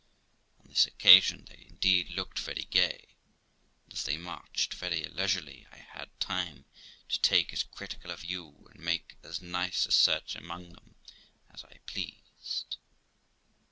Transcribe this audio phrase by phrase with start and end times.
[0.59, 3.17] On this occasion they indeed looked very gay;
[3.85, 6.65] and, as they marched very leisurely, I had time
[7.09, 10.95] to take as critical a view and make as nice a search among them
[11.51, 12.77] as I pleased.